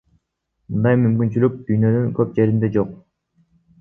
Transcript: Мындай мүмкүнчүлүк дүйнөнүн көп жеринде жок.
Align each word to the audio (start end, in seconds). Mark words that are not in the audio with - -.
Мындай 0.69 0.97
мүмкүнчүлүк 1.01 1.59
дүйнөнүн 1.67 2.11
көп 2.21 2.33
жеринде 2.41 2.75
жок. 2.79 2.97